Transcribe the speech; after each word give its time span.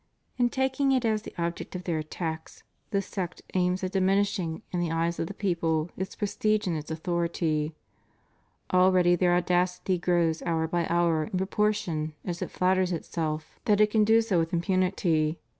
In 0.39 0.49
taking 0.49 0.91
it 0.93 1.05
as 1.05 1.21
the 1.21 1.33
object 1.37 1.75
of 1.75 1.83
their 1.83 1.99
attacks 1.99 2.63
this 2.89 3.05
sect 3.05 3.43
aims 3.53 3.83
at 3.83 3.91
diminishing 3.91 4.63
in 4.71 4.79
the 4.79 4.89
eyes 4.89 5.19
of 5.19 5.27
the 5.27 5.33
people 5.35 5.91
its 5.95 6.15
prestige 6.15 6.65
and 6.65 6.75
its 6.75 6.89
authority. 6.89 7.75
Already 8.73 9.15
their 9.15 9.35
audacity 9.35 9.99
grows 9.99 10.41
hour 10.41 10.67
by 10.67 10.87
hour 10.89 11.25
in 11.25 11.37
proportion 11.37 12.15
as 12.25 12.41
it 12.41 12.49
flatters 12.49 12.91
itself 12.91 13.59
that 13.65 13.79
it 13.79 13.91
can 13.91 14.03
do 14.03 14.23
574 14.23 14.23
REVIEW 14.23 14.23
OF 14.23 14.23
HIS 14.23 14.25
PONTIFICATE. 14.25 14.27
so 14.27 14.39
with 14.39 14.53
impunity. 14.53 15.39